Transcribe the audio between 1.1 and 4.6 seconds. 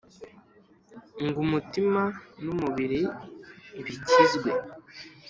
Ng' umutima n'umubiri bikizwe.